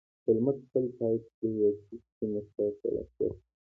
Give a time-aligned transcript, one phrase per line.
[0.23, 3.43] هولمز خپل پایپ د یوې سستې موسکا سره پورته کړ